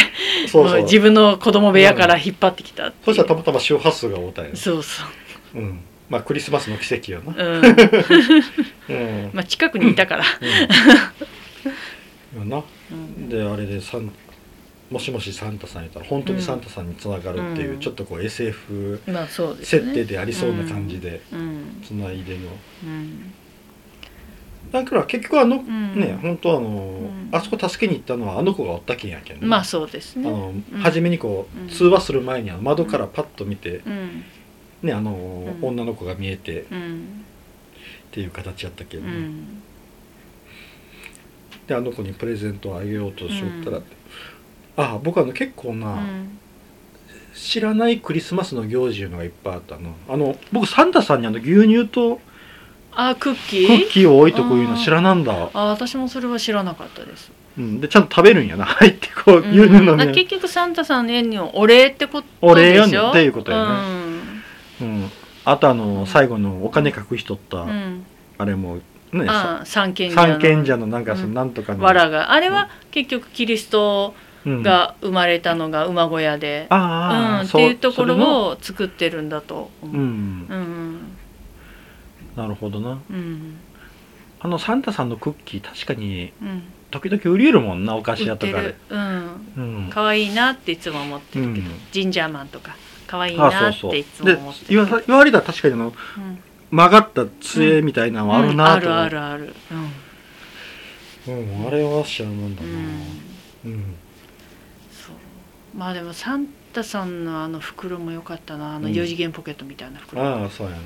[0.48, 0.82] そうそう。
[0.82, 5.04] 自分の子供部屋から引っ張ってきたそしたらたまたま周波数が合うたんや、そうそ
[5.54, 5.58] う。
[5.58, 7.64] うん、まあクリスマスの奇跡よな、うん。
[7.64, 9.30] うん。
[9.34, 10.24] まあ近くにいたから、
[12.34, 12.62] うん、よな。
[12.90, 13.28] うん。
[13.28, 14.10] であれでサン
[14.90, 17.80] もしもしサンタさんいたら本当にサンタさんにつながるっていう、うん。
[17.80, 19.00] ちょっとこう SF
[19.62, 21.82] 設定でありそうな感じでうん。
[21.84, 22.40] つないでの、
[22.84, 23.32] うん。
[24.70, 25.98] だから結局あの、ん。
[25.98, 27.28] ね本当あの、ん。
[27.32, 29.46] あそこ助けに行ったのはあの子がおったけんやけんね。
[29.46, 30.28] まあそうですね。
[30.28, 30.78] あの、うん。
[30.78, 31.68] 初めにこう、うん。
[31.68, 34.24] 通話する前にあの窓からパッと見て、うん。
[34.82, 35.12] ねあの、
[35.60, 35.68] うん。
[35.68, 37.24] 女の子が見えてっうん。
[38.12, 39.08] ていう形やったけど、ね。
[39.12, 39.62] うん。
[41.66, 43.84] であの子にプレゼントをあげようとしよったら、うん
[44.76, 46.38] あ僕あの結構な、うん。
[47.34, 49.94] 知らないクリスマスの行事いうのがいっぱいあったの。
[50.08, 52.20] あの僕サンタさんにあの牛乳と
[52.92, 57.30] あクッキクーッキーを置いとくいうの知らなんだ、あ私もそれは知らなかったです。
[57.58, 58.64] うん、でちゃんと食べるんやな。
[58.66, 59.50] 入ってこううん。
[59.50, 63.10] 牛乳飲みあ結局サンタさんの絵にお礼ってことお礼やでしょん。
[63.10, 64.20] っていうことやうん。
[64.80, 65.10] うん、
[65.44, 68.04] あとあの最後のお金隠しとった、うん。
[68.38, 68.78] あれも
[69.12, 70.32] ねあ三賢者の。
[70.34, 71.34] 三賢者のなんかそのうん。
[71.34, 72.32] なんとかの、藁が。
[72.32, 78.16] あれは結局キリストうんが生まれたのが馬小屋で、ああ、うん、っそていうところ
[78.48, 79.96] を作ってるんだと思う。
[79.96, 80.46] うん。
[80.48, 81.16] うん
[82.36, 83.00] なるほどな。
[83.10, 83.56] うん。
[84.40, 86.62] あのサンタさんのクッキー確かにうん。
[86.90, 88.68] 時々売りえるもんなお菓子屋とかで。
[88.68, 89.90] る、うん、うん。
[89.90, 91.80] 可愛いなっていつも思ってるけど、うん。
[91.90, 92.76] ジンジャーマンとか。
[93.06, 96.38] 可愛いあなっていつもで思って言わ言われたら確かにあのうん。
[96.70, 98.86] 曲がった杖みたいなのはあるなと。
[98.86, 98.92] うん。
[98.92, 99.54] あるあるある。
[101.26, 101.34] うん。
[101.38, 102.68] うん、あれは知らんもんだな。
[103.64, 103.96] うん
[105.76, 108.76] まあでもサンタさんのあの袋も良かったな。
[108.76, 108.94] あのうん。
[108.94, 110.22] 4次元ポケットみたいな袋。
[110.22, 110.78] ああそうやな。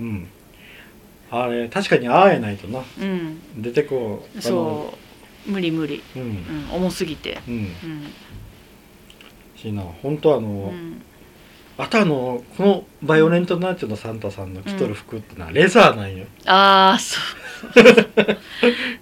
[0.00, 0.06] うん。
[0.06, 0.28] うん。
[1.30, 2.80] あれ確かに会えないとな。
[3.00, 3.62] うん。
[3.62, 4.94] 出てこうあのそ
[5.48, 5.50] う。
[5.50, 6.68] 無理無理、ううん。
[6.68, 7.40] ん、重すぎて。
[7.48, 7.54] うん。
[7.54, 7.70] うん。
[9.56, 11.02] しいな本当あの、うん。
[11.78, 17.18] あとあのこのバイオレントナイトのサンタさんの着とる服ってのはレザーなんよ、ああそ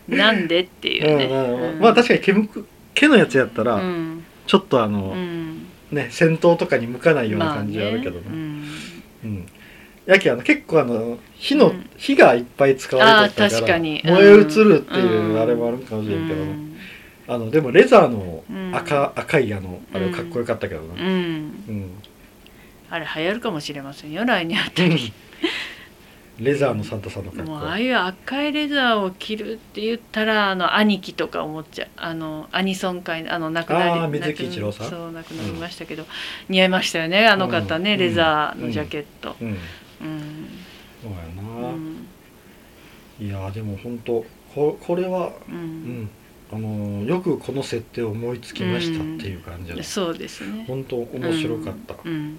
[0.08, 0.16] う。
[0.16, 1.72] なんでっていうね、うんうん。
[1.72, 1.80] うん。
[1.80, 4.19] まあ確かに毛むく毛のやつやったら、うん
[4.50, 5.68] ちょっとあの、うん。
[5.92, 8.22] ね戦闘とかに向かないようなまあ感じはあるけどね。
[8.22, 8.64] ねうん。
[9.22, 9.48] うん。
[10.06, 11.88] やけあの結構あの火の、うん。
[11.96, 16.76] 火がいっぱい使われてたから燃え移るっていううんあれもあるかもしれんけどな、うん。
[17.28, 18.74] あのでもレザーのうん。
[18.74, 21.00] 赤,、赤いあのあれはかっこよかったけどなうん。
[21.00, 21.06] う
[21.70, 21.90] ん、
[22.90, 25.12] あれ流行るかもしれませんよ来年あたり
[26.40, 27.50] レザーのサンタさんの格好。
[27.50, 31.88] もうああいう赤いレザーを着るって言ったらあの兄貴とか思っちゃう。
[31.96, 34.90] あのアニソン界あの亡くなり水木一郎さん？
[34.90, 36.06] そう亡くなりましたけど、
[36.48, 37.98] 似合いましたよねあの方ね、うん。
[38.00, 39.36] レザーのジャケット。
[39.40, 39.48] うん。
[39.48, 39.56] うん、
[41.02, 42.06] そうやうな、ん。
[43.20, 44.24] いやーでも本当
[44.54, 46.02] ここれはううん。
[46.04, 46.10] ん
[46.52, 50.64] あのーよくこの設定を思いつきましたっていう感じで、そうですね。
[50.66, 51.94] 本当面白かった。
[52.04, 52.12] うん。
[52.12, 52.38] うん。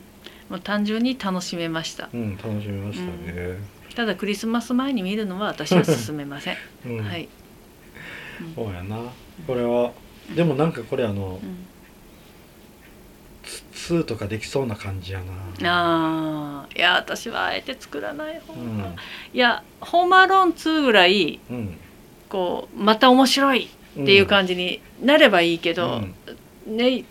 [0.50, 2.10] もう単純に楽しめました。
[2.14, 3.58] うん、楽しみましたね、
[3.96, 7.04] ただクリスマス前に見るのは私は勧めません、 うん。
[7.04, 7.28] はい、
[8.56, 8.98] そうやな。
[9.48, 9.92] これは。
[10.36, 11.68] でもなんかこれあのうん。
[13.74, 15.20] ツ2とかできそうな感じや
[15.60, 16.64] な。
[16.64, 16.78] あー。
[16.78, 18.96] いや私はあえて作らない方が、うん。
[19.34, 21.78] いや「ホームアローン2」ぐらいうん。
[22.30, 26.02] こうまた面白いっていう感じになればいいけど、
[26.66, 27.04] ね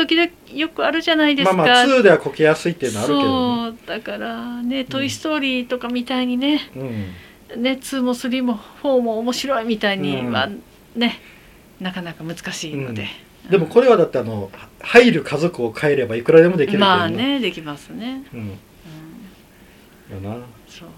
[0.00, 3.78] 時々よくあるじゃないですか、まあまあ2ではこけやすいっていうのはあるけどね。
[3.86, 3.98] そう。
[3.98, 6.78] だからね「トイ・ストーリー」とかみたいにね,、う
[7.58, 7.62] ん。
[7.62, 10.32] ね2も3も4も面白いみたいにうん。
[10.32, 10.48] は
[10.96, 11.20] ね、
[11.80, 13.06] なかなか難しいので、
[13.48, 18.40] でもこれはだってあの入る家族を変えればいくらでもできるまあねできますね、うん。
[18.40, 20.36] うん、やな。
[20.68, 20.88] そう。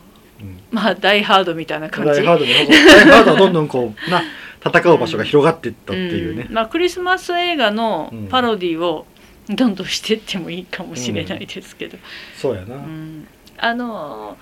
[0.41, 0.61] うん。
[0.71, 2.11] まあダイハードみたいな感じ。
[2.11, 4.23] ダイハードにダイハードはどんどんこう な
[4.65, 6.45] 戦う場所が広がっていったっていうね。
[6.45, 8.27] ん、まあ、クリスマス映画のうん。
[8.29, 9.07] パロディを
[9.49, 11.99] どんどんしてってもいいかもしれないですけど、
[12.37, 13.27] そうやな、うん。
[13.59, 14.37] あの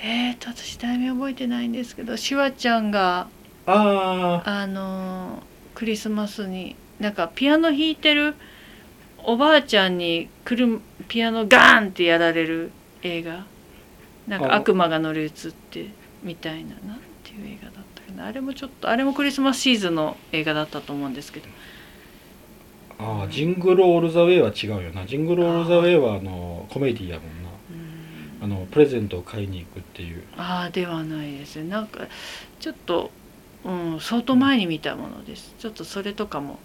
[0.00, 3.28] えー、と私題名覚えてないんですけどシュワちゃんが
[3.66, 5.42] ああの
[5.74, 8.36] クリスマスになんかピアノ弾いてる
[9.24, 12.70] おばあちゃんに来るピアノガーンってやられる
[13.02, 13.44] 映画。
[14.28, 15.30] なんかあ悪魔が乗り移っ
[15.70, 15.88] て
[16.22, 17.77] みたいななんていう映画だ
[18.08, 21.46] ったかなあれもちょっとあれもクリスマスシーズンの映画だったと思うんですけど。
[21.46, 21.50] ー
[23.00, 25.06] あージングル・オール・ザ・ウェイは違うよな。
[25.06, 27.50] ジングル・オール・ザ・ウェイはあのコメディやもんな。
[28.40, 28.54] うん。
[28.56, 30.24] あのプレゼントを買いに行くっていう。
[30.36, 31.68] ああではないですね。
[31.68, 32.00] なんか
[32.58, 33.10] ちょっと、
[33.64, 35.54] うん、相当前に見たものです。
[35.58, 36.58] ちょっとそれとかも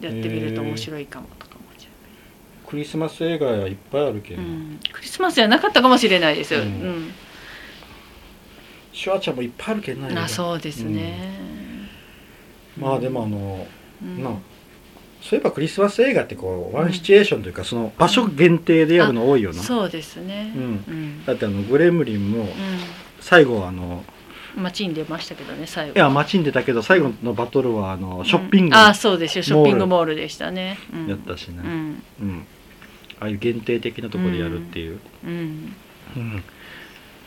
[0.00, 1.88] やってみると面白いかもとか思っちゃ
[2.68, 6.54] クリスマス映画はいっぱいあるけう、ど、うん、クリスマスじゃなかったかもしれないです。
[6.54, 7.14] よ、ううんん
[8.96, 11.38] シュワちゃんもいっぱいあるけどなあそうですね、
[12.78, 13.66] まあでもあの、
[14.02, 14.24] うん。
[14.24, 14.30] な
[15.20, 20.50] そういえばクリスマス映画ってこうワンシチュエーションというかその場所限定でやるの多いよな、そうですね。
[20.56, 20.62] うん。
[20.62, 21.24] うん。
[21.26, 22.46] だってあのグレムリンもう
[23.20, 24.02] 最後はあの
[24.56, 25.94] ん街に出ましたけどね最後。
[25.94, 29.44] いや街に出たけど最後のバトルはあのショッピングうんあやそうですよ。
[29.44, 32.02] ショッピングモールでしたね、うん、ったしね、うん。
[32.20, 32.46] うん。
[33.20, 35.74] ああいう限定的なところでやるっていう、うん。
[36.16, 36.42] うん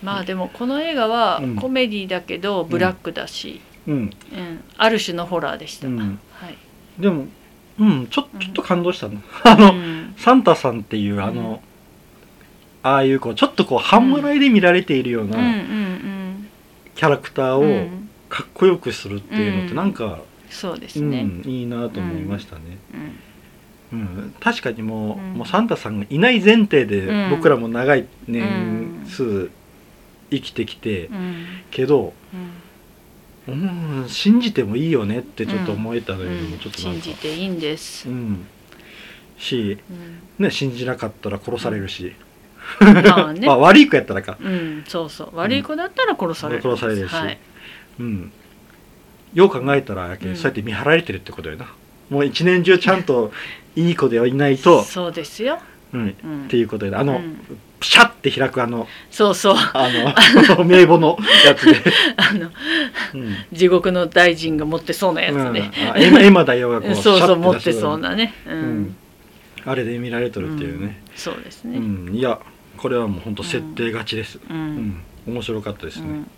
[0.04, 1.56] まあでもこの映画はうん。
[1.56, 3.94] コメディだけどブラックだし、うん。
[3.96, 4.10] うん。
[4.78, 6.20] ある種のホラーでした、うん。
[6.32, 6.56] はい。
[7.00, 7.26] でも
[7.80, 10.14] うんちょちょっと感動したの、 あの、うん。
[10.18, 11.62] サンタさんっていうあの、
[12.84, 15.38] ああいうこうちょっとこう半笑いで見られているような
[16.96, 18.10] キャラクターをん。
[18.30, 19.76] かっこよくするっていうのってうん。
[19.76, 22.62] なんか、そうですね、うん、いいなと思いましたね、
[23.92, 24.00] うん。
[24.00, 24.34] うん。
[24.40, 25.34] 確かにもう,、うん。
[25.34, 27.30] もうサンタさんがいない前提でうん。
[27.32, 29.50] 僕らも長い年数
[30.32, 31.46] 生きてきて、うん。
[31.72, 34.02] けど、うん。
[34.02, 36.60] うん、信じてもいいよねってちょっと思えたのよ、うん。
[36.60, 37.02] ちょっとなんか。
[37.02, 38.08] 信じていいんです。
[38.08, 38.46] う、ん。
[39.38, 40.44] し、うん。
[40.44, 42.14] ね、信じなかったら殺されるし、
[42.80, 43.46] まあね。
[43.48, 45.38] まあ悪い子やったらか、うんそうそう。
[45.38, 47.12] 悪い子だったら殺される、殺されるし。
[47.12, 47.38] はい、
[48.00, 48.32] うん、
[49.34, 50.36] よう考えたらやけ、うん。
[50.36, 51.72] そうやって見張られてるってことよな。
[52.10, 53.32] もう一年中ちゃんと
[53.76, 55.60] いい子ではいないと、そうですよ、
[55.94, 57.36] うん、っうん、ていうことであの、うん。
[57.36, 59.56] ピシャって開くあのそうそう。
[59.56, 59.90] あ
[60.58, 61.82] の 名簿のやつで、
[62.18, 62.50] あの
[63.14, 65.92] うん地獄の大臣が持ってそうなやつね、うん。
[65.92, 68.82] あエマだよがこうそうそう持ってそうなね、ううん。
[68.84, 68.96] ん、
[69.66, 72.10] あれで見られとるっていうね、そうですうねん。
[72.14, 72.40] いや
[72.78, 74.60] これはもう本当設定勝ちです、ううん。
[74.78, 75.02] ん。
[75.28, 76.32] 面白かったですね、うん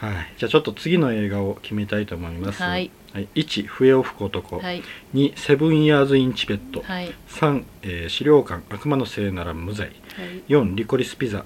[0.00, 2.90] はい、じゃあちょっと次の映画を決めたいと思います、はい。
[3.34, 4.82] 1笛を吹く男、はい。
[5.14, 7.12] 2セブンイヤーズ・イン・チベット、はい。
[7.28, 8.62] 3、えー資料館。
[8.74, 9.88] 悪魔のせいなら無罪。
[9.88, 9.96] はい。
[10.48, 11.44] 4リコリス・ピザ、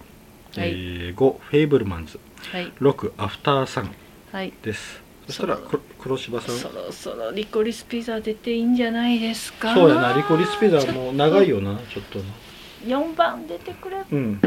[0.57, 2.21] えー5フェイブルマンズ。
[2.53, 2.73] はい。
[2.81, 3.91] 6アフター・サン。
[4.31, 4.53] はい。
[4.63, 5.03] です。
[5.27, 5.59] そしたら
[5.99, 6.55] 黒柴さん。
[6.57, 9.75] そろそろリコリスピザ出ていいんじゃないですか？
[9.75, 10.13] そうやな。
[10.13, 12.19] リコリス・ピザもう長いよなちょっと。
[12.21, 12.25] な。
[12.87, 14.05] 4番出てくれ。
[14.13, 14.41] うん。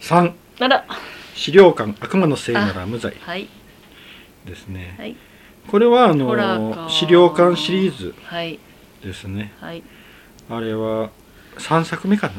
[0.00, 0.84] 3あら
[1.34, 3.14] 資料館悪魔のせいなら無罪。
[3.20, 3.48] はい。
[4.46, 5.16] ですね、はい。
[5.68, 8.58] これはあの資料館シリーズはい。
[9.02, 9.52] ですね。
[9.60, 9.82] はい。
[10.48, 11.10] あれは
[11.58, 12.34] 3作目かな、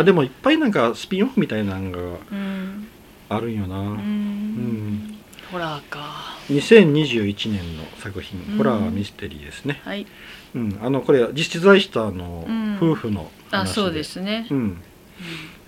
[0.00, 2.88] あでもいっぱいなんかスピンオフみたいなのがうん。
[3.28, 3.88] あるんよな、ううん。
[3.96, 5.18] ん
[5.52, 6.36] ホラーか。
[6.48, 8.56] 2021年の作品、うん。
[8.58, 10.06] ホラーミステリーですね、はい。
[10.54, 12.76] うん、あのこれ実在したあの、うん。
[12.80, 14.46] 夫婦の話あそうですね。
[14.50, 14.82] うん、うん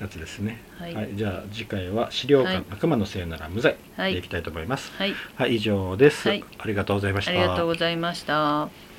[0.02, 0.60] やつですね。
[0.78, 0.94] はい。
[0.94, 2.64] はい、じゃあ次回は資料館、はい。
[2.70, 3.76] 悪魔のせいなら無罪。
[3.96, 4.12] はい。
[4.14, 4.92] でいきたいと思います。
[4.98, 5.14] はい。
[5.36, 5.56] はい。
[5.56, 6.44] 以上です、はい。
[6.58, 7.30] ありがとうございました。
[7.30, 8.91] ありがとうございました